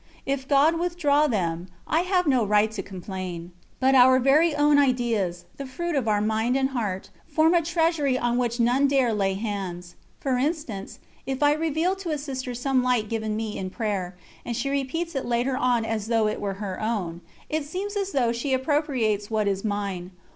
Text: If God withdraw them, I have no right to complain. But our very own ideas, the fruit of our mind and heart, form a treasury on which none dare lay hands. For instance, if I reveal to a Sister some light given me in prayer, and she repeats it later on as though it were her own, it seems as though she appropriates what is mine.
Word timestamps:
If 0.25 0.47
God 0.47 0.79
withdraw 0.79 1.27
them, 1.27 1.67
I 1.85 2.01
have 2.01 2.25
no 2.25 2.43
right 2.43 2.71
to 2.71 2.81
complain. 2.81 3.51
But 3.79 3.93
our 3.93 4.17
very 4.19 4.55
own 4.55 4.79
ideas, 4.79 5.45
the 5.57 5.67
fruit 5.67 5.93
of 5.93 6.07
our 6.07 6.21
mind 6.21 6.57
and 6.57 6.69
heart, 6.69 7.11
form 7.27 7.53
a 7.53 7.61
treasury 7.61 8.17
on 8.17 8.39
which 8.39 8.59
none 8.59 8.87
dare 8.87 9.13
lay 9.13 9.35
hands. 9.35 9.93
For 10.19 10.39
instance, 10.39 10.97
if 11.27 11.43
I 11.43 11.53
reveal 11.53 11.95
to 11.97 12.09
a 12.09 12.17
Sister 12.17 12.55
some 12.55 12.81
light 12.81 13.09
given 13.09 13.35
me 13.35 13.55
in 13.59 13.69
prayer, 13.69 14.17
and 14.43 14.57
she 14.57 14.71
repeats 14.71 15.13
it 15.13 15.27
later 15.27 15.55
on 15.55 15.85
as 15.85 16.07
though 16.07 16.25
it 16.27 16.41
were 16.41 16.55
her 16.55 16.81
own, 16.81 17.21
it 17.47 17.63
seems 17.63 17.95
as 17.95 18.11
though 18.11 18.31
she 18.31 18.53
appropriates 18.55 19.29
what 19.29 19.47
is 19.47 19.63
mine. 19.63 20.09